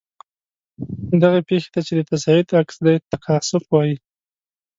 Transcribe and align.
دغې 1.21 1.41
پیښې 1.49 1.69
ته 1.73 1.79
چې 1.85 1.93
د 1.97 1.99
تصعید 2.09 2.47
عکس 2.59 2.75
دی 2.85 2.95
تکاثف 3.11 3.63
وايي. 3.69 3.95